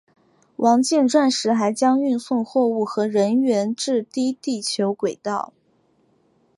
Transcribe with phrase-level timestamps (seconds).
[0.55, 5.53] 王剑钻石还将运送货物和人员至低地球轨道。